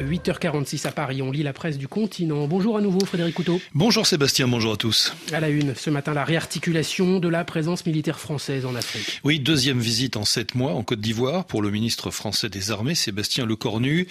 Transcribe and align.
8h46 0.00 0.86
à 0.86 0.92
Paris, 0.92 1.22
on 1.22 1.30
lit 1.30 1.42
la 1.42 1.54
presse 1.54 1.78
du 1.78 1.88
continent. 1.88 2.46
Bonjour 2.46 2.76
à 2.76 2.80
nouveau 2.80 3.00
Frédéric 3.04 3.34
Couteau. 3.34 3.60
Bonjour 3.74 4.06
Sébastien, 4.06 4.46
bonjour 4.46 4.74
à 4.74 4.76
tous. 4.76 5.14
À 5.32 5.40
la 5.40 5.48
une, 5.48 5.74
ce 5.74 5.88
matin, 5.88 6.12
la 6.12 6.24
réarticulation 6.24 7.18
de 7.18 7.28
la 7.28 7.44
présence 7.44 7.86
militaire 7.86 8.20
française 8.20 8.66
en 8.66 8.74
Afrique. 8.74 9.20
Oui, 9.24 9.40
deuxième 9.40 9.80
visite 9.80 10.16
en 10.16 10.24
sept 10.24 10.54
mois 10.54 10.72
en 10.72 10.82
Côte 10.82 11.00
d'Ivoire 11.00 11.46
pour 11.46 11.62
le 11.62 11.70
ministre 11.70 12.10
français 12.10 12.50
des 12.50 12.70
Armées, 12.70 12.94
Sébastien 12.94 13.46
Lecornu. 13.46 14.06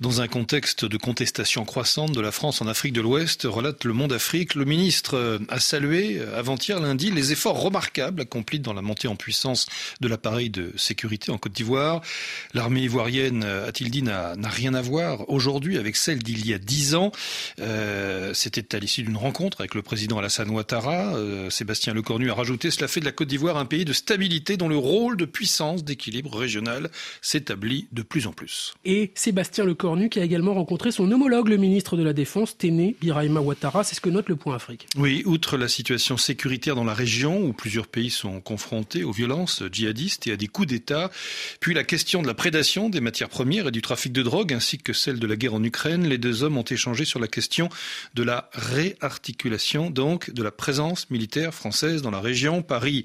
Dans 0.00 0.20
un 0.20 0.26
contexte 0.28 0.84
de 0.84 0.96
contestation 0.96 1.64
croissante 1.64 2.12
de 2.12 2.20
la 2.20 2.32
France 2.32 2.60
en 2.60 2.66
Afrique 2.66 2.92
de 2.92 3.00
l'Ouest, 3.00 3.46
relate 3.48 3.84
Le 3.84 3.92
Monde 3.92 4.12
Afrique, 4.12 4.56
le 4.56 4.64
ministre 4.64 5.40
a 5.48 5.60
salué 5.60 6.20
avant-hier 6.36 6.80
lundi 6.80 7.12
les 7.12 7.30
efforts 7.32 7.60
remarquables 7.60 8.22
accomplis 8.22 8.58
dans 8.58 8.72
la 8.72 8.82
montée 8.82 9.08
en 9.08 9.16
puissance 9.16 9.66
de 10.00 10.08
l'appareil 10.08 10.50
de 10.50 10.72
sécurité 10.76 11.30
en 11.30 11.38
Côte 11.38 11.52
d'Ivoire. 11.52 12.00
L'armée 12.54 12.80
ivoirienne, 12.80 13.44
a-t-il 13.44 13.90
dit, 13.90 14.02
n'a 14.02 14.34
rien 14.44 14.74
à 14.74 14.82
voir 14.82 15.27
aujourd'hui 15.28 15.78
avec 15.78 15.96
celle 15.96 16.22
d'il 16.22 16.46
y 16.46 16.54
a 16.54 16.58
dix 16.58 16.94
ans. 16.94 17.12
Euh, 17.60 18.32
C'était 18.34 18.74
à 18.76 18.78
l'issue 18.78 19.02
d'une 19.02 19.16
rencontre 19.16 19.60
avec 19.60 19.74
le 19.74 19.82
président 19.82 20.18
Alassane 20.18 20.50
Ouattara. 20.50 21.14
Euh, 21.16 21.50
Sébastien 21.50 21.94
Lecornu 21.94 22.30
a 22.30 22.34
rajouté 22.34 22.70
Cela 22.70 22.88
fait 22.88 23.00
de 23.00 23.04
la 23.04 23.12
Côte 23.12 23.28
d'Ivoire 23.28 23.56
un 23.56 23.64
pays 23.64 23.84
de 23.84 23.92
stabilité 23.92 24.56
dont 24.56 24.68
le 24.68 24.76
rôle 24.76 25.16
de 25.16 25.24
puissance 25.24 25.84
d'équilibre 25.84 26.36
régional 26.36 26.90
s'établit 27.20 27.88
de 27.92 28.02
plus 28.02 28.26
en 28.26 28.32
plus. 28.32 28.74
Et 28.84 29.12
Sébastien 29.14 29.64
Lecornu 29.64 30.08
qui 30.08 30.20
a 30.20 30.24
également 30.24 30.54
rencontré 30.54 30.90
son 30.92 31.10
homologue, 31.10 31.48
le 31.48 31.56
ministre 31.56 31.96
de 31.96 32.02
la 32.02 32.12
Défense, 32.12 32.56
Téné 32.56 32.96
Birahima 33.00 33.40
Ouattara. 33.40 33.84
C'est 33.84 33.94
ce 33.94 34.00
que 34.00 34.10
note 34.10 34.28
le 34.28 34.36
point 34.36 34.54
Afrique. 34.54 34.86
Oui, 34.96 35.22
outre 35.26 35.56
la 35.56 35.68
situation 35.68 36.16
sécuritaire 36.16 36.74
dans 36.74 36.84
la 36.84 36.94
région 36.94 37.40
où 37.42 37.52
plusieurs 37.52 37.86
pays 37.86 38.10
sont 38.10 38.40
confrontés 38.40 39.04
aux 39.04 39.12
violences 39.12 39.62
djihadistes 39.70 40.26
et 40.26 40.32
à 40.32 40.36
des 40.36 40.48
coups 40.48 40.68
d'État, 40.68 41.10
puis 41.60 41.74
la 41.74 41.84
question 41.84 42.22
de 42.22 42.26
la 42.26 42.34
prédation 42.34 42.88
des 42.88 43.00
matières 43.00 43.28
premières 43.28 43.68
et 43.68 43.70
du 43.70 43.82
trafic 43.82 44.12
de 44.12 44.22
drogue 44.22 44.52
ainsi 44.52 44.78
que 44.78 44.92
celle 44.92 45.17
de 45.18 45.26
la 45.26 45.36
guerre 45.36 45.54
en 45.54 45.62
Ukraine, 45.62 46.06
les 46.06 46.18
deux 46.18 46.42
hommes 46.42 46.58
ont 46.58 46.62
échangé 46.62 47.04
sur 47.04 47.20
la 47.20 47.28
question 47.28 47.68
de 48.14 48.22
la 48.22 48.50
réarticulation 48.52 49.90
donc 49.90 50.30
de 50.30 50.42
la 50.42 50.50
présence 50.50 51.10
militaire 51.10 51.54
française 51.54 52.02
dans 52.02 52.10
la 52.10 52.20
région. 52.20 52.62
Paris 52.62 53.04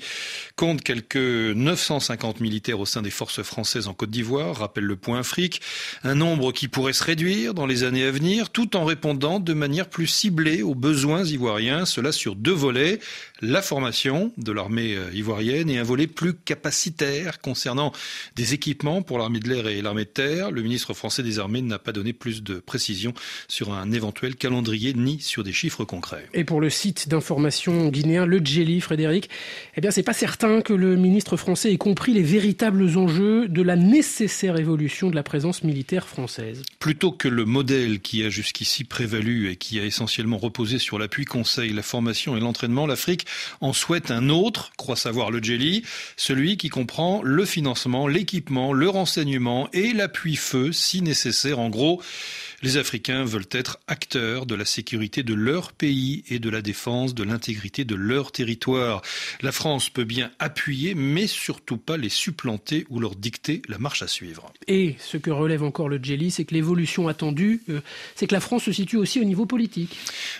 compte 0.55 0.81
quelques 0.81 1.15
950 1.15 2.39
militaires 2.39 2.79
au 2.79 2.85
sein 2.85 3.01
des 3.01 3.09
forces 3.09 3.41
françaises 3.43 3.87
en 3.87 3.93
Côte 3.93 4.11
d'Ivoire, 4.11 4.57
rappelle 4.57 4.85
le 4.85 4.95
point 4.95 5.19
Afrique, 5.19 5.61
un 6.03 6.15
nombre 6.15 6.51
qui 6.51 6.67
pourrait 6.67 6.93
se 6.93 7.03
réduire 7.03 7.53
dans 7.53 7.65
les 7.65 7.83
années 7.83 8.05
à 8.05 8.11
venir 8.11 8.49
tout 8.49 8.75
en 8.75 8.85
répondant 8.85 9.39
de 9.39 9.53
manière 9.53 9.89
plus 9.89 10.07
ciblée 10.07 10.61
aux 10.61 10.75
besoins 10.75 11.23
ivoiriens, 11.23 11.85
cela 11.85 12.11
sur 12.11 12.35
deux 12.35 12.51
volets, 12.51 12.99
la 13.41 13.61
formation 13.61 14.33
de 14.37 14.51
l'armée 14.51 14.95
euh, 14.95 15.09
ivoirienne 15.13 15.69
et 15.69 15.77
un 15.77 15.83
volet 15.83 16.07
plus 16.07 16.33
capacitaire 16.33 17.39
concernant 17.39 17.91
des 18.35 18.53
équipements 18.53 19.01
pour 19.01 19.17
l'armée 19.17 19.39
de 19.39 19.49
l'air 19.49 19.67
et 19.67 19.81
l'armée 19.81 20.05
de 20.05 20.09
terre. 20.09 20.51
Le 20.51 20.61
ministre 20.61 20.93
français 20.93 21.23
des 21.23 21.39
armées 21.39 21.61
n'a 21.61 21.79
pas 21.79 21.91
donné 21.93 22.02
plus 22.11 22.43
de 22.43 22.55
précisions 22.55 23.13
sur 23.47 23.71
un 23.71 23.93
éventuel 23.93 24.35
calendrier 24.35 24.93
ni 24.93 25.21
sur 25.21 25.45
des 25.45 25.53
chiffres 25.53 25.85
concrets. 25.85 26.27
Et 26.33 26.43
pour 26.43 26.59
le 26.59 26.69
site 26.69 27.07
d'information 27.07 27.87
guinéen 27.87 28.25
Le 28.25 28.39
Djeli, 28.39 28.81
Frédéric, 28.81 29.29
eh 29.77 29.81
bien 29.81 29.91
c'est 29.91 30.03
pas 30.03 30.13
certain 30.13 30.61
que 30.61 30.73
le 30.73 30.97
ministre 30.97 31.37
français 31.37 31.71
ait 31.71 31.77
compris 31.77 32.13
les 32.13 32.23
véritables 32.23 32.97
enjeux 32.97 33.47
de 33.47 33.61
la 33.61 33.77
nécessaire 33.77 34.57
évolution 34.57 35.09
de 35.09 35.15
la 35.15 35.23
présence 35.23 35.63
militaire 35.63 36.07
française. 36.07 36.63
Plutôt 36.79 37.11
que 37.11 37.27
le 37.27 37.45
modèle 37.45 38.01
qui 38.01 38.23
a 38.23 38.29
jusqu'ici 38.29 38.83
prévalu 38.83 39.49
et 39.49 39.55
qui 39.55 39.79
a 39.79 39.85
essentiellement 39.85 40.37
reposé 40.37 40.79
sur 40.79 40.97
l'appui 40.97 41.25
conseil, 41.25 41.71
la 41.71 41.83
formation 41.83 42.35
et 42.35 42.39
l'entraînement, 42.39 42.87
l'Afrique 42.87 43.25
en 43.61 43.73
souhaite 43.73 44.11
un 44.11 44.29
autre, 44.29 44.71
croit 44.77 44.95
savoir 44.95 45.31
le 45.31 45.41
Jelly, 45.41 45.83
celui 46.17 46.57
qui 46.57 46.69
comprend 46.69 47.21
le 47.23 47.45
financement, 47.45 48.07
l'équipement, 48.07 48.73
le 48.73 48.89
renseignement 48.89 49.69
et 49.73 49.93
l'appui 49.93 50.35
feu 50.35 50.71
si 50.71 51.01
nécessaire. 51.01 51.59
En 51.59 51.69
gros, 51.69 51.92
people. 51.97 52.42
Les 52.63 52.77
Africains 52.77 53.25
veulent 53.25 53.49
être 53.51 53.77
acteurs 53.87 54.45
de 54.45 54.55
la 54.55 54.63
sécurité 54.63 55.21
de 55.21 55.33
leur 55.33 55.73
pays 55.73 56.23
et 56.29 56.39
de 56.39 56.49
la 56.49 56.61
défense 56.61 57.13
de 57.13 57.23
l'intégrité 57.23 57.83
de 57.83 57.93
leur 57.93 58.31
territoire. 58.31 59.01
La 59.41 59.51
France 59.51 59.89
peut 59.89 60.05
bien 60.05 60.31
appuyer, 60.39 60.95
mais 60.95 61.27
surtout 61.27 61.75
pas 61.75 61.97
les 61.97 62.07
supplanter 62.07 62.87
ou 62.89 63.01
leur 63.01 63.15
dicter 63.15 63.61
la 63.67 63.77
marche 63.79 64.01
à 64.01 64.07
suivre. 64.07 64.53
Et 64.69 64.95
ce 64.99 65.17
que 65.17 65.29
relève 65.29 65.61
encore 65.61 65.89
le 65.89 65.99
Jelly, 66.01 66.31
c'est 66.31 66.45
que 66.45 66.53
l'évolution 66.53 67.09
attendue, 67.09 67.61
euh, 67.69 67.81
c'est 68.15 68.27
que 68.27 68.33
la 68.33 68.39
France 68.39 68.63
se 68.63 68.71
situe 68.71 68.95
aussi 68.95 69.19
au 69.19 69.25
niveau 69.25 69.45
politique. 69.45 69.97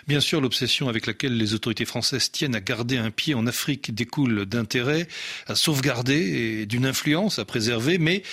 Bien 0.07 0.21
sûr, 0.21 0.39
l'obsession 0.39 0.87
avec 0.87 1.05
laquelle 1.05 1.35
les 1.35 1.53
autorités 1.53 1.85
françaises 1.85 2.31
tiennent 2.31 2.55
à 2.55 2.61
garder 2.61 2.97
un 2.97 3.11
pied 3.11 3.33
en 3.33 3.47
Afrique 3.47 3.93
découle 3.93 4.45
d'intérêt 4.45 5.09
à 5.47 5.55
sauvegarder 5.55 6.61
et 6.61 6.65
d'une 6.65 6.85
influence 6.85 7.37
à 7.37 7.43
préserver, 7.43 7.97
mais 7.97 8.23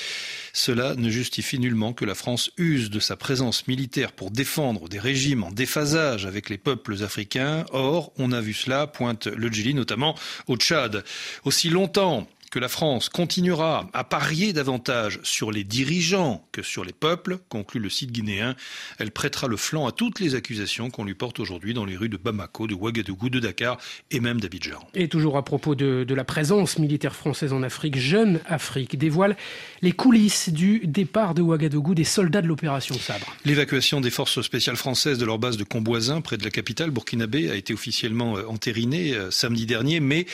cela 0.53 0.95
ne 0.95 1.11
justifie 1.11 1.59
nullement 1.59 1.93
que 1.93 2.05
la 2.05 2.15
France 2.15 2.53
use 2.57 2.91
de 2.91 3.01
sa 3.01 3.17
présence 3.17 3.67
militaire 3.67 3.80
pour 4.17 4.31
défendre 4.31 4.89
des 4.89 4.99
régimes 4.99 5.45
en 5.45 5.51
déphasage 5.51 6.27
avec 6.27 6.51
les 6.51 6.59
peuples 6.59 7.03
africains. 7.03 7.65
Or, 7.73 8.13
on 8.19 8.33
a 8.33 8.41
vu 8.41 8.53
cela, 8.53 8.87
pointe 8.87 9.27
le 9.27 9.49
Djili, 9.51 9.75
notamment 9.75 10.15
au 10.49 10.57
Tchad. 10.57 11.05
Aussi 11.45 11.71
longtemps 11.71 12.27
que 12.51 12.59
la 12.59 12.69
France 12.69 13.09
continuera 13.09 13.89
à 13.93 14.03
parier 14.03 14.53
davantage 14.53 15.21
sur 15.23 15.53
les 15.53 15.63
dirigeants 15.63 16.45
que 16.51 16.63
sur 16.63 16.85
les 16.85 16.93
peuples, 16.93 17.39
conclut 17.49 17.81
le 17.81 17.89
site 17.89 18.11
guinéen, 18.11 18.57
elle 18.99 19.13
prêtera 19.13 19.47
le 19.47 19.57
flanc 19.57 19.87
à 19.87 19.93
toutes 19.93 20.19
les 20.19 20.35
accusations 20.35 20.91
qu'on 20.91 21.05
lui 21.05 21.15
porte 21.15 21.39
aujourd'hui 21.39 21.75
dans 21.75 21.85
les 21.85 21.97
rues 21.97 22.09
de 22.09 22.17
Bamako, 22.17 22.67
de 22.67 22.75
Ouagadougou, 22.75 23.31
de 23.31 23.39
Dakar 23.39 23.79
et 24.11 24.19
même 24.19 24.41
d'Abidjan. 24.41 24.81
Et 24.95 25.09
toujours 25.09 25.37
à 25.37 25.45
propos 25.45 25.77
de, 25.77 26.03
de, 26.03 26.15
la 26.15 26.25
présence 26.25 26.79
militaire 26.79 27.15
française 27.15 27.53
en 27.53 27.63
Afrique, 27.63 27.97
Jeune 27.97 28.41
Afrique 28.47 28.99
dévoile 28.99 29.37
les 29.81 29.93
coulisses 29.93 30.49
du 30.49 30.81
départ 30.85 31.35
de 31.35 31.43
Ouagadougou 31.43 31.95
des 31.95 32.05
soldats 32.05 32.43
de 32.43 32.49
l'opération 32.49 32.97
Sabre. 32.99 33.37
L'évacuation 33.45 34.01
des 34.01 34.11
forces 34.11 34.43
spéciales 34.43 34.77
françaises 34.77 35.19
de 35.19 35.25
leur 35.25 35.39
base 35.39 35.57
de 35.57 35.65
Comboisin, 35.65 36.21
près 36.21 36.37
de 36.37 36.45
la 36.45 36.51
capitale 36.51 36.91
burkinabé, 36.91 37.49
a 37.49 37.55
été 37.55 37.73
officiellement 37.73 38.37
euh, 38.37 38.45
entérinée 38.47 39.15
euh, 39.15 39.31
samedi 39.31 39.67
dernier, 39.67 40.01
mais 40.01 40.27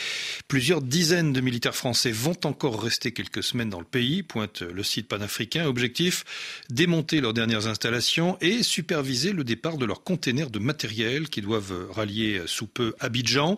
plusieurs 0.47 0.81
dizaines 0.81 1.31
de 1.31 1.41
militaires 1.41 1.75
français 1.75 2.06
vont 2.11 2.37
encore 2.43 2.81
rester 2.81 3.11
quelques 3.11 3.43
semaines 3.43 3.69
dans 3.69 3.79
le 3.79 3.85
pays, 3.85 4.23
pointe 4.23 4.61
le 4.61 4.83
site 4.83 5.07
panafricain. 5.07 5.65
Objectif, 5.65 6.23
démonter 6.69 7.21
leurs 7.21 7.33
dernières 7.33 7.67
installations 7.67 8.37
et 8.41 8.63
superviser 8.63 9.33
le 9.33 9.43
départ 9.43 9.77
de 9.77 9.85
leurs 9.85 10.03
containers 10.03 10.49
de 10.49 10.59
matériel 10.59 11.29
qui 11.29 11.41
doivent 11.41 11.87
rallier 11.91 12.41
sous 12.45 12.67
peu 12.67 12.93
Abidjan. 12.99 13.57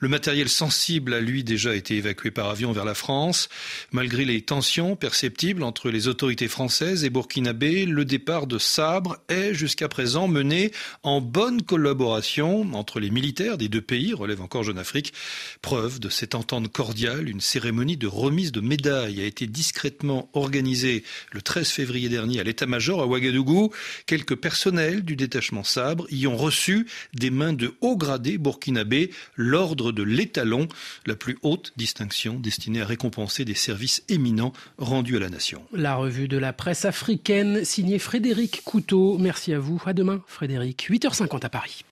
Le 0.00 0.08
matériel 0.08 0.48
sensible 0.48 1.14
a 1.14 1.20
lui 1.20 1.44
déjà 1.44 1.74
été 1.74 1.96
évacué 1.96 2.30
par 2.30 2.48
avion 2.48 2.72
vers 2.72 2.84
la 2.84 2.94
France. 2.94 3.48
Malgré 3.92 4.24
les 4.24 4.42
tensions 4.42 4.96
perceptibles 4.96 5.62
entre 5.62 5.90
les 5.90 6.08
autorités 6.08 6.48
françaises 6.48 7.04
et 7.04 7.10
burkinabé, 7.10 7.86
le 7.86 8.04
départ 8.04 8.46
de 8.46 8.58
Sabre 8.58 9.18
est 9.28 9.54
jusqu'à 9.54 9.88
présent 9.88 10.28
mené 10.28 10.72
en 11.02 11.20
bonne 11.20 11.62
collaboration 11.62 12.72
entre 12.74 13.00
les 13.00 13.10
militaires 13.10 13.58
des 13.58 13.68
deux 13.68 13.80
pays, 13.80 14.12
relève 14.12 14.40
encore 14.40 14.64
Jeune 14.64 14.78
Afrique. 14.78 15.12
Preuve 15.62 16.00
de 16.00 16.08
cette 16.08 16.34
entente 16.34 16.68
cordiale, 16.68 17.28
une 17.28 17.40
cérémonie 17.40 17.87
de 17.96 18.06
remise 18.06 18.52
de 18.52 18.60
médailles 18.60 19.20
a 19.20 19.24
été 19.24 19.46
discrètement 19.46 20.28
organisée 20.32 21.04
le 21.32 21.42
13 21.42 21.68
février 21.68 22.08
dernier 22.08 22.40
à 22.40 22.42
l'état-major 22.42 23.00
à 23.00 23.06
Ouagadougou. 23.06 23.72
Quelques 24.06 24.36
personnels 24.36 25.02
du 25.02 25.16
détachement 25.16 25.64
Sabre 25.64 26.06
y 26.10 26.26
ont 26.26 26.36
reçu 26.36 26.86
des 27.14 27.30
mains 27.30 27.52
de 27.52 27.74
haut 27.80 27.96
gradé 27.96 28.38
burkinabé 28.38 29.10
l'ordre 29.36 29.92
de 29.92 30.02
l'étalon, 30.02 30.68
la 31.06 31.16
plus 31.16 31.38
haute 31.42 31.72
distinction 31.76 32.34
destinée 32.38 32.80
à 32.80 32.86
récompenser 32.86 33.44
des 33.44 33.54
services 33.54 34.02
éminents 34.08 34.52
rendus 34.78 35.16
à 35.16 35.20
la 35.20 35.30
nation. 35.30 35.62
La 35.72 35.96
revue 35.96 36.28
de 36.28 36.38
la 36.38 36.52
presse 36.52 36.84
africaine 36.84 37.64
signée 37.64 37.98
Frédéric 37.98 38.62
Couteau. 38.64 39.18
Merci 39.18 39.52
à 39.52 39.58
vous. 39.58 39.80
À 39.86 39.92
demain, 39.92 40.22
Frédéric. 40.26 40.88
8h50 40.90 41.44
à 41.44 41.48
Paris. 41.48 41.84